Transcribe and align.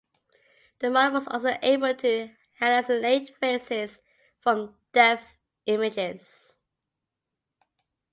The 0.79 0.89
model 0.89 1.11
was 1.13 1.27
also 1.27 1.57
able 1.61 1.93
to 1.93 2.31
hallucinate 2.59 3.35
faces 3.35 3.99
from 4.39 4.73
depth 4.93 5.37
images. 5.67 6.57